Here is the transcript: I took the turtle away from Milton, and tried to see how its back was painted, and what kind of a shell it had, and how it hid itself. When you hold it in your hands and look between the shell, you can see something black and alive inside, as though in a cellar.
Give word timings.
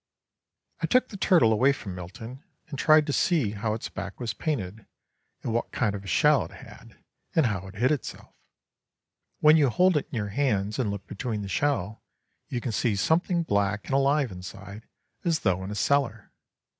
I 0.79 0.87
took 0.87 1.09
the 1.09 1.15
turtle 1.15 1.53
away 1.53 1.71
from 1.73 1.93
Milton, 1.93 2.43
and 2.69 2.79
tried 2.79 3.05
to 3.05 3.13
see 3.13 3.51
how 3.51 3.75
its 3.75 3.87
back 3.87 4.19
was 4.19 4.33
painted, 4.33 4.87
and 5.43 5.53
what 5.53 5.71
kind 5.71 5.93
of 5.93 6.03
a 6.03 6.07
shell 6.07 6.43
it 6.43 6.49
had, 6.53 6.97
and 7.35 7.45
how 7.45 7.67
it 7.67 7.75
hid 7.75 7.91
itself. 7.91 8.33
When 9.41 9.57
you 9.57 9.69
hold 9.69 9.95
it 9.95 10.07
in 10.11 10.15
your 10.17 10.29
hands 10.29 10.79
and 10.79 10.89
look 10.89 11.05
between 11.05 11.43
the 11.43 11.47
shell, 11.47 12.01
you 12.49 12.59
can 12.59 12.71
see 12.71 12.95
something 12.95 13.43
black 13.43 13.85
and 13.85 13.93
alive 13.93 14.31
inside, 14.31 14.87
as 15.23 15.41
though 15.41 15.63
in 15.63 15.69
a 15.69 15.75
cellar. 15.75 16.31